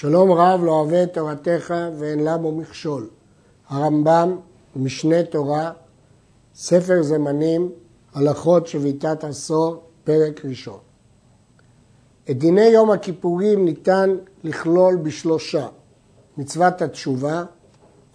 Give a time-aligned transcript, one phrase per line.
[0.00, 3.08] שלום רב לא אוהב את תורתך ואין לה בו מכשול.
[3.68, 4.36] הרמב"ם,
[4.76, 5.72] משנה תורה,
[6.54, 7.70] ספר זמנים,
[8.14, 10.78] הלכות שביתת עשור, פרק ראשון.
[12.30, 15.66] את דיני יום הכיפורים ניתן לכלול בשלושה,
[16.38, 17.44] מצוות התשובה,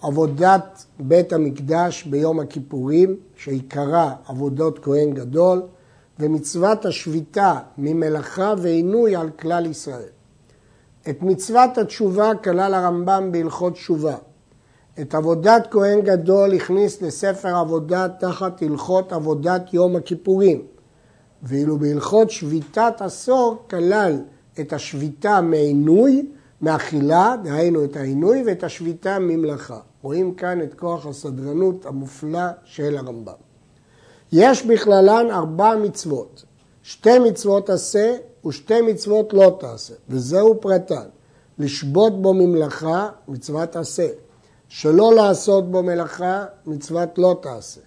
[0.01, 5.61] עבודת בית המקדש ביום הכיפורים, שעיקרה עבודות כהן גדול,
[6.19, 10.14] ומצוות השביתה ממלאכה ועינוי על כלל ישראל.
[11.09, 14.15] את מצוות התשובה כלל הרמב"ם בהלכות תשובה.
[15.01, 20.61] את עבודת כהן גדול הכניס לספר עבודה תחת הלכות עבודת יום הכיפורים.
[21.43, 24.21] ואילו בהלכות שביתת עשור כלל
[24.59, 26.27] את השביתה מעינוי,
[26.61, 29.79] מאכילה, דהיינו את העינוי, ואת השביתה ממלאכה.
[30.01, 33.33] רואים כאן את כוח הסדרנות המופלא של הרמב"ם.
[34.31, 36.45] יש בכללן ארבע מצוות,
[36.85, 41.07] שתי מצוות עשה ושתי מצוות לא תעשה, וזהו פרטן.
[41.59, 44.07] לשבות בו ממלאכה, מצוות עשה.
[44.67, 47.81] שלא לעשות בו מלאכה, מצוות לא תעשה.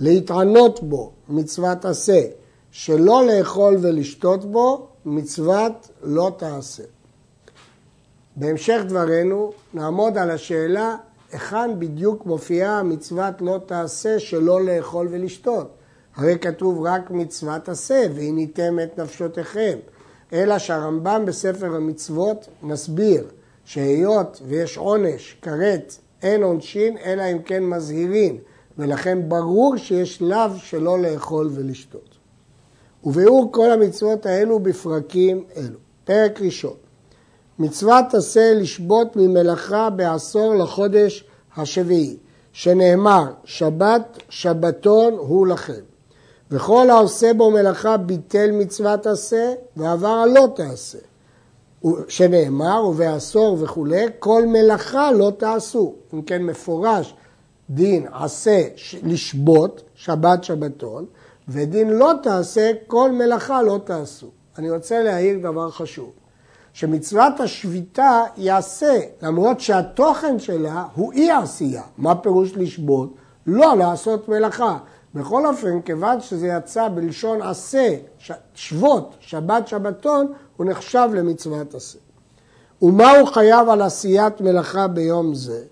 [0.00, 2.20] להתענות בו, מצוות עשה.
[2.70, 6.82] שלא לאכול ולשתות בו, מצוות לא תעשה.
[8.36, 10.96] בהמשך דברינו נעמוד על השאלה
[11.32, 15.70] היכן בדיוק מופיעה מצוות לא תעשה שלא לאכול ולשתות.
[16.16, 19.78] הרי כתוב רק מצוות עשה, והניתם את נפשותיכם.
[20.32, 23.24] אלא שהרמב"ם בספר המצוות מסביר
[23.64, 28.38] שהיות ויש עונש, כרת, אין עונשין, אלא אם כן מזהירין,
[28.78, 32.08] ולכן ברור שיש לאו שלא לאכול ולשתות.
[33.04, 35.78] וביאור כל המצוות האלו בפרקים אלו.
[36.04, 36.76] פרק ראשון,
[37.58, 41.24] מצוות עשה לשבות ממלאכה בעשור לחודש
[41.56, 42.16] השביעי,
[42.52, 45.93] שנאמר שבת שבתון הוא לכם.
[46.50, 50.98] וכל העושה בו מלאכה ביטל מצוות עשה ועבר על לא תעשה.
[52.08, 55.94] שנאמר, ובעשור וכולי, כל מלאכה לא תעשו.
[56.14, 57.14] אם כן מפורש
[57.70, 58.62] דין עשה
[59.02, 61.04] לשבות, שבת שבתון,
[61.48, 64.26] ודין לא תעשה, כל מלאכה לא תעשו.
[64.58, 66.12] אני רוצה להעיר דבר חשוב,
[66.72, 71.82] שמצוות השביתה יעשה, למרות שהתוכן שלה הוא אי עשייה.
[71.98, 73.14] מה פירוש לשבות?
[73.46, 74.78] לא לעשות מלאכה.
[75.14, 77.96] בכל אופן, כיוון שזה יצא בלשון עשה,
[78.54, 81.98] שבות, שבת שבתון, הוא נחשב למצוות עשה.
[82.82, 85.62] ומה הוא חייב על עשיית מלאכה ביום זה?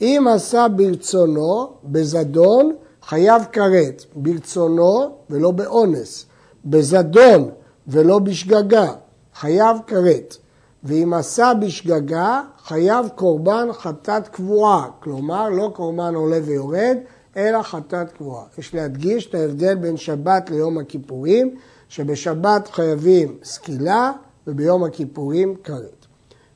[0.00, 2.72] אם עשה ברצונו, בזדון,
[3.02, 6.26] חייב כרת, ברצונו ולא באונס,
[6.64, 7.50] בזדון
[7.88, 8.92] ולא בשגגה,
[9.34, 10.36] חייב כרת,
[10.84, 16.96] ואם עשה בשגגה, חייב קורבן חטאת קבועה, כלומר לא קורבן עולה ויורד,
[17.38, 18.44] אלא חטאת קבועה.
[18.58, 21.56] יש להדגיש את ההבדל בין שבת ליום הכיפורים,
[21.88, 24.12] שבשבת חייבים סקילה
[24.46, 26.06] וביום הכיפורים כרת.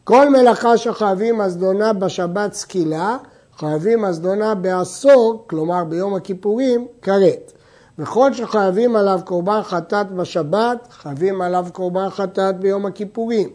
[0.04, 3.16] כל מלאכה שחייבים הזדונה בשבת סקילה,
[3.56, 7.53] חייבים הזדונה בעשור, כלומר ביום הכיפורים, כרת.
[7.99, 13.49] וכל שחייבים עליו קורבן חטאת בשבת, חייבים עליו קורבן חטאת ביום הכיפורים.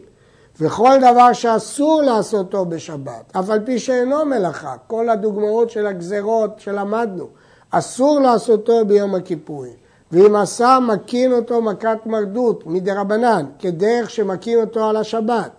[0.60, 7.26] וכל דבר שאסור לעשותו בשבת, אף על פי שאינו מלאכה, כל הדוגמאות של הגזרות שלמדנו,
[7.70, 9.72] אסור לעשותו ביום הכיפורים.
[10.12, 15.50] ואם עשה, מקין אותו מכת מרדות מדרבנן, כדרך שמקין אותו על השבת.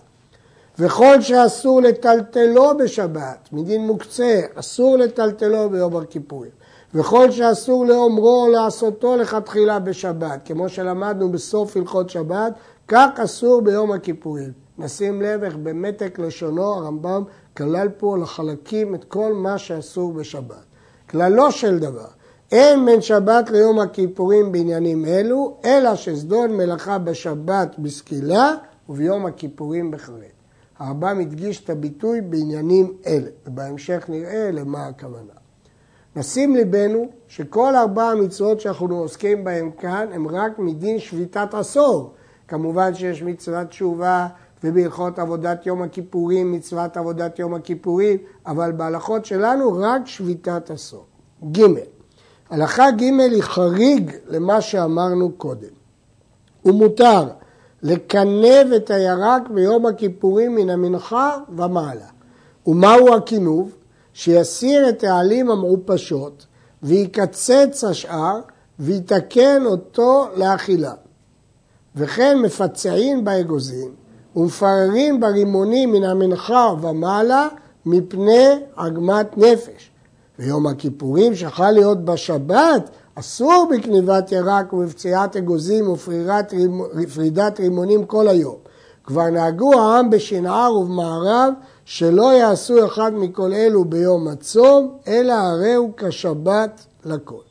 [0.79, 6.51] וכל שאסור לטלטלו בשבת, מדין מוקצה, אסור לטלטלו ביום הכיפורים.
[6.93, 12.53] וכל שאסור לאומרו או לעשותו לכתחילה בשבת, כמו שלמדנו בסוף הלכות שבת,
[12.87, 14.68] כך אסור ביום הכיפורים.
[14.79, 17.23] נשים לב איך במתק לשונו הרמב"ם
[17.57, 20.65] כלל פה לחלקים את כל מה שאסור בשבת.
[21.09, 22.07] כללו של דבר,
[22.51, 28.53] אין בין שבת ליום הכיפורים בעניינים אלו, אלא שסדון מלאכה בשבת בסקילה
[28.89, 30.21] וביום הכיפורים בחרד.
[30.79, 35.33] הרמב"ם הדגיש את הביטוי בעניינים אלה, ובהמשך נראה למה הכוונה.
[36.15, 42.13] נשים ליבנו שכל ארבע המצוות שאנחנו עוסקים בהן כאן הם רק מדין שביתת עשור.
[42.47, 44.27] כמובן שיש מצוות תשובה
[44.63, 51.05] ובהלכות עבודת יום הכיפורים, מצוות עבודת יום הכיפורים, אבל בהלכות שלנו רק שביתת עשור.
[51.51, 51.61] ג'
[52.49, 55.79] הלכה ג' היא חריג למה שאמרנו קודם.
[56.65, 57.23] ומותר
[57.83, 62.07] לקנב את הירק ביום הכיפורים מן המנחה ומעלה.
[62.67, 63.75] ומהו הכינוב?
[64.13, 66.45] שיסיר את העלים המעופשות
[66.83, 68.39] ויקצץ השאר
[68.79, 70.93] ויתקן אותו לאכילה.
[71.95, 73.93] וכן מפצעים באגוזים
[74.35, 77.47] ומפררים ברימונים מן המנחה ומעלה
[77.85, 79.91] מפני עגמת נפש.
[80.39, 85.85] ויום הכיפורים שחל להיות בשבת, אסור בקניבת ירק ובפציעת אגוזים
[86.95, 88.55] ופרידת רימונים כל היום.
[89.03, 91.53] כבר נהגו העם בשנער ובמערב
[91.85, 97.41] שלא יעשו אחד מכל אלו ביום הצום, אלא הרי הוא כשבת לכל.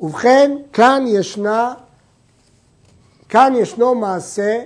[0.00, 1.74] ובכן, כאן ישנה,
[3.28, 4.60] כאן ישנו מעשה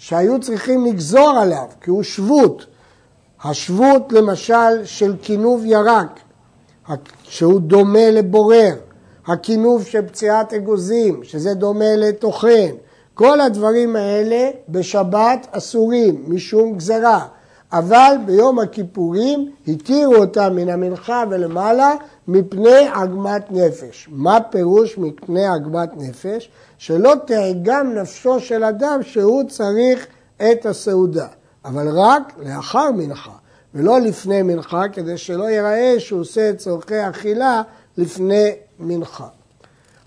[0.00, 2.66] שהיו צריכים לגזור עליו, כי הוא שבות.
[3.44, 6.20] השבות למשל של כינוב ירק,
[7.22, 8.74] שהוא דומה לבורר,
[9.26, 12.74] הכינוב של פציעת אגוזים, שזה דומה לטוחן,
[13.14, 17.26] כל הדברים האלה בשבת אסורים משום גזרה,
[17.72, 21.94] אבל ביום הכיפורים התירו אותם מן המנחה ולמעלה
[22.28, 24.08] מפני עגמת נפש.
[24.12, 26.50] מה פירוש מפני עגמת נפש?
[26.78, 30.06] שלא תאגם נפשו של אדם שהוא צריך
[30.36, 31.26] את הסעודה,
[31.64, 33.32] אבל רק לאחר מנחה,
[33.74, 37.62] ולא לפני מנחה, כדי שלא ייראה שהוא עושה את צורכי אכילה
[37.96, 38.50] לפני
[38.80, 39.26] מנחה.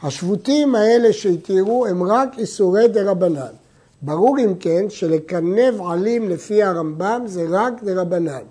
[0.03, 3.60] השבותים האלה שהתירו הם רק איסורי דה רבנן.
[4.01, 8.43] ברור אם כן שלקנב עלים לפי הרמב"ם זה רק דה רבנן.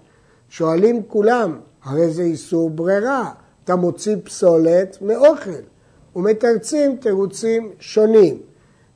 [0.48, 3.30] שואלים כולם, הרי זה איסור ברירה,
[3.64, 5.50] אתה מוציא פסולת מאוכל.
[6.16, 8.38] ומתרצים תירוצים שונים.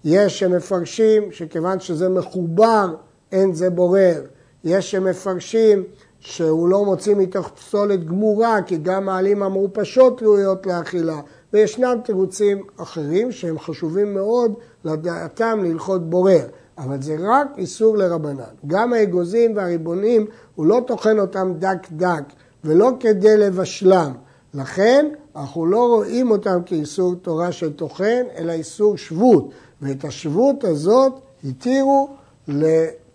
[0.04, 2.94] יש שמפרשים שכיוון שזה מחובר
[3.32, 4.22] אין זה בורר.
[4.64, 5.84] יש שמפרשים
[6.18, 11.20] שהוא לא מוציא מתוך פסולת גמורה כי גם העלים המעופשות ראויות לאכילה
[11.54, 14.54] וישנם תירוצים אחרים שהם חשובים מאוד
[14.84, 16.46] לדעתם להלכות בורר,
[16.78, 18.42] אבל זה רק איסור לרבנן.
[18.66, 22.22] גם האגוזים והריבונים, הוא לא טוחן אותם דק דק
[22.64, 24.12] ולא כדי לבשלם.
[24.54, 29.50] לכן אנחנו לא רואים אותם כאיסור תורה של טוחן, אלא איסור שבות.
[29.82, 31.12] ואת השבות הזאת
[31.44, 32.08] התירו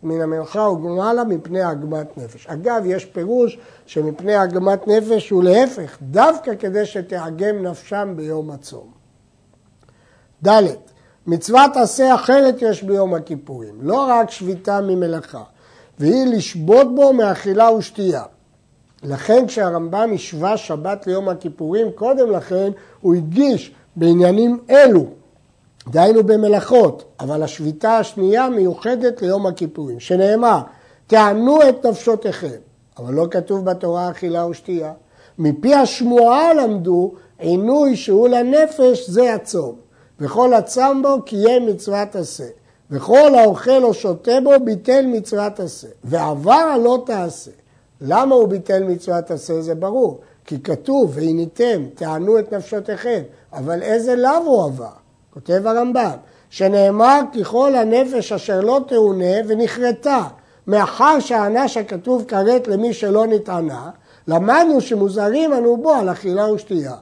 [0.04, 2.48] מן המלאכה וגמלה מפני עגמת נפש.
[2.48, 8.92] אגב, יש פירוש שמפני עגמת נפש הוא להפך, דווקא כדי שתעגם נפשם ביום הצום.
[10.48, 10.64] ד'
[11.28, 15.44] מצוות עשה אחרת יש ביום הכיפורים, לא רק שביתה ממלאכה,
[16.00, 18.24] והיא לשבות בו מאכילה ושתייה.
[19.04, 25.06] לכן כשהרמב"ם השווה שבת ליום הכיפורים, קודם לכן הוא הדגיש בעניינים אלו
[25.90, 30.60] דהיינו במלאכות, אבל השביתה השנייה מיוחדת ליום הכיפורים, שנאמר,
[31.08, 32.58] תענו את נפשותיכם,
[32.98, 34.94] אבל לא כתוב בתורה אכילה ושתייה.
[35.40, 39.76] מפי השמועה למדו עינוי שהוא לנפש זה הצום,
[40.20, 42.48] וכל הצם בו קיים מצוות עשה,
[42.92, 47.52] וכל האוכל או שותה בו ביטל מצוות עשה, ועבר לא תעשה.
[48.02, 53.22] למה הוא ביטל מצוות עשה זה ברור, כי כתוב והניתם תענו את נפשותיכם,
[53.54, 55.09] אבל איזה לאו הוא עבר?
[55.34, 56.18] כותב הרמב"ם,
[56.50, 60.24] שנאמר ככל הנפש אשר לא תאונה ונכרתה.
[60.68, 63.90] מאחר שהענש הכתוב כרת למי שלא נטענה,
[64.28, 66.96] למדנו שמוזהרים אנו בו על אכילה ושתייה.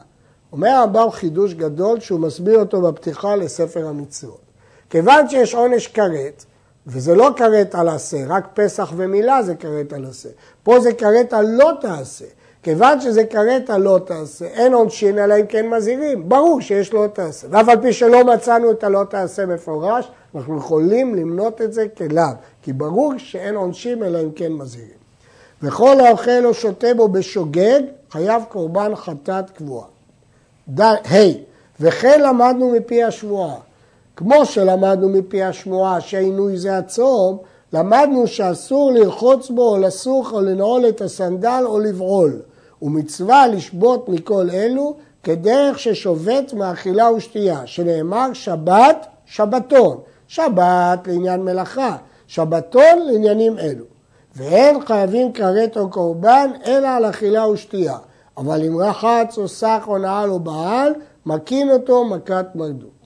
[0.52, 4.42] אומר הרמב"ם חידוש גדול שהוא מסביר אותו בפתיחה לספר המצוות.
[4.90, 6.46] כיוון שיש עונש כרת,
[6.88, 10.30] וזה לא כרת על עשה, רק פסח ומילה זה כרת על עשה.
[10.64, 12.26] פה זה כרת על לא תעשה.
[12.68, 16.30] כיוון שזה כרת הלא תעשה, אין עונשין אלא אם כן מזהירים.
[16.30, 17.48] ברור שיש לא תעשה.
[17.52, 22.24] ואף על פי שלא מצאנו את הלא תעשה מפורש, אנחנו יכולים למנות את זה כלאו.
[22.62, 24.98] כי ברור שאין עונשים אלא אם כן מזהירים.
[25.62, 27.82] וכל האוכל או שותה בו בשוגג,
[28.12, 29.88] חייב קורבן חטאת קבועה.
[30.78, 31.38] ה' hey,
[31.80, 33.56] וכן למדנו מפי השבועה.
[34.16, 37.38] כמו שלמדנו מפי השמועה שעינוי זה הצום,
[37.74, 42.42] למדנו שאסור לרחוץ בו או לסוך או לנעול את הסנדל או לבעול.
[42.82, 49.98] ומצווה לשבות מכל אלו כדרך ששובת מאכילה ושתייה, שנאמר שבת, שבתון.
[50.28, 53.86] שבת לעניין מלאכה, שבתון לעניינים אלו.
[54.36, 57.98] ואין חייבים כרת או קורבן אלא על אכילה ושתייה.
[58.38, 60.94] אבל אם רחץ או סך או נעל או בעל,
[61.26, 62.98] מקין אותו מכת מרדות.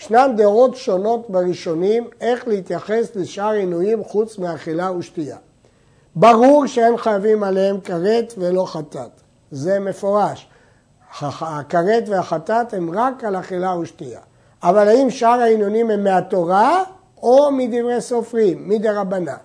[0.00, 5.36] ישנן דעות שונות בראשונים איך להתייחס לשאר עינויים חוץ מאכילה ושתייה.
[6.14, 9.10] ברור שהם חייבים עליהם כרת ולא חטאת.
[9.50, 10.48] זה מפורש.
[11.20, 14.20] הכרת והחטאת הם רק על אכילה ושתייה.
[14.62, 16.82] אבל האם שאר העינונים הם מהתורה
[17.22, 19.36] או מדברי סופרים, מדרבנן?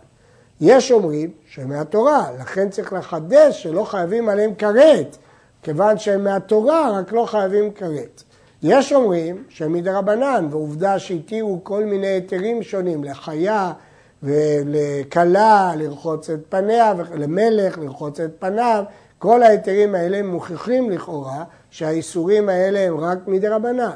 [0.62, 5.17] יש אומרים שהם מהתורה, לכן צריך לחדש שלא חייבים עליהם כרת,
[5.63, 8.24] כיוון שהם מהתורה, רק לא חייבים כרת.
[8.63, 13.74] יש אומרים שהם מדרבנן, ועובדה שהתירו כל מיני היתרים שונים לחיה,
[14.25, 18.84] ולכלה לרחוץ את פניה, ולמלך לרחוץ את פניו,
[19.20, 23.89] כל ההיתרים האלה מוכיחים לכאורה שהאיסורים האלה הם רק מדי רבנן.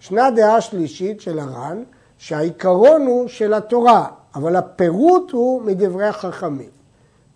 [0.00, 1.82] ישנה דעה שלישית של הר"ן,
[2.18, 6.70] שהעיקרון הוא של התורה, אבל הפירוט הוא מדברי החכמים.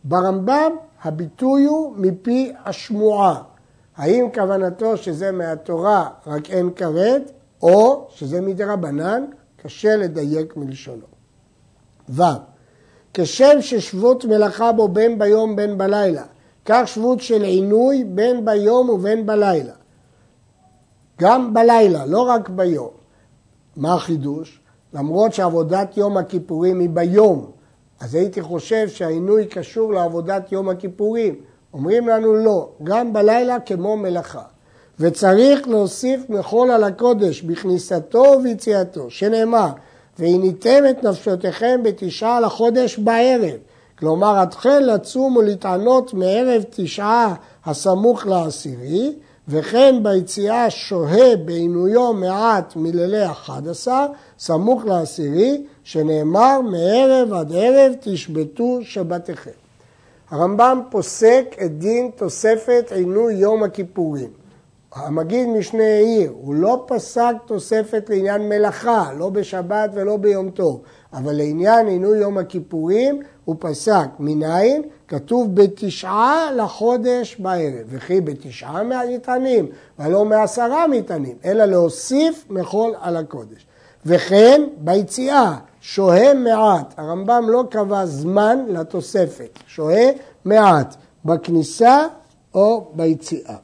[0.04, 0.72] ברמב"ם
[1.02, 3.42] הביטוי הוא מפי השמועה.
[3.96, 7.30] האם כוונתו שזה מהתורה רק אין כרת,
[7.62, 9.24] או שזה מדי רבנן,
[9.56, 11.15] קשה לדייק מלשונו.
[12.08, 12.22] ו.
[13.14, 16.22] כשם ששבות מלאכה בו בין ביום בין בלילה,
[16.64, 19.72] כך שבות של עינוי בין ביום ובין בלילה.
[21.20, 22.90] גם בלילה, לא רק ביום.
[23.76, 24.60] מה החידוש?
[24.94, 27.50] למרות שעבודת יום הכיפורים היא ביום,
[28.00, 31.34] אז הייתי חושב שהעינוי קשור לעבודת יום הכיפורים.
[31.74, 34.42] אומרים לנו לא, גם בלילה כמו מלאכה.
[35.00, 39.70] וצריך להוסיף מחול על הקודש בכניסתו וביציאתו, שנאמר,
[40.18, 43.56] והניתם את נפשותיכם בתשעה לחודש בערב.
[43.98, 49.12] כלומר, התחל לצום ולהתענות מערב תשעה הסמוך לעשירי,
[49.48, 54.06] וכן ביציאה שוהה בעינויו מעט מלילי אחד עשר,
[54.38, 59.50] סמוך לעשירי, שנאמר מערב עד ערב תשבתו שבתיכם.
[60.30, 64.45] הרמב"ם פוסק את דין תוספת עינוי יום הכיפורים.
[64.96, 71.32] המגיד משנה העיר, הוא לא פסק תוספת לעניין מלאכה, לא בשבת ולא ביום טוב, אבל
[71.32, 74.08] לעניין עינוי יום הכיפורים הוא פסק.
[74.18, 74.82] מניין?
[75.08, 79.66] כתוב בתשעה לחודש בערב, וכי בתשעה מהמטענים,
[79.98, 83.66] ולא מעשרה מטענים, אלא להוסיף מחול על הקודש.
[84.06, 90.10] וכן ביציאה, שוהה מעט, הרמב"ם לא קבע זמן לתוספת, שוהה
[90.44, 92.06] מעט, בכניסה
[92.54, 93.56] או ביציאה.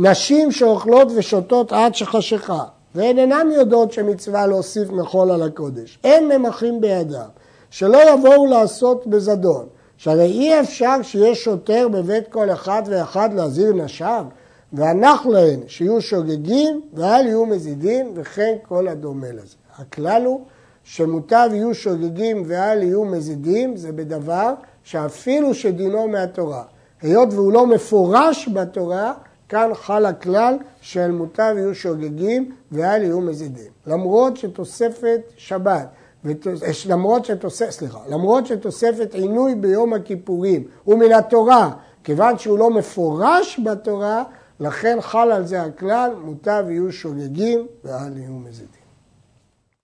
[0.00, 2.64] נשים שאוכלות ושותות עד שחשיכה,
[2.94, 7.28] והן אינן יודעות שמצווה להוסיף מחול על הקודש, אין ממחים בידם,
[7.70, 14.24] שלא יבואו לעשות בזדון, שהרי אי אפשר שיש שוטר בבית כל אחד ואחד להזהיר נשיו,
[14.72, 19.56] והנח להן שיהיו שוגגים ואל יהיו מזידים וכן כל הדומה לזה.
[19.78, 20.40] הכלל הוא
[20.84, 26.62] שמוטב יהיו שוגגים ואל יהיו מזידים זה בדבר שאפילו שדינו מהתורה.
[27.02, 29.12] היות והוא לא מפורש בתורה,
[29.48, 33.72] כאן חל הכלל של מוטב יהיו שוגגים ואל יהיו מזידים.
[33.86, 35.88] למרות שתוספת שבת,
[36.24, 36.86] ותוס...
[36.86, 41.70] למרות, שתוספת, סליחה, למרות שתוספת עינוי ביום הכיפורים הוא מן התורה,
[42.04, 44.24] כיוון שהוא לא מפורש בתורה,
[44.60, 48.77] לכן חל על זה הכלל, מוטב יהיו שוגגים ואל יהיו מזידים.